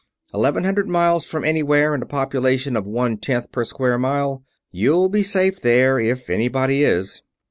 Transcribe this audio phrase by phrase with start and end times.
[0.33, 5.09] Eleven hundred miles from anywhere and a population of one tenth per square mile you'll
[5.09, 7.21] be safe there if anybody is."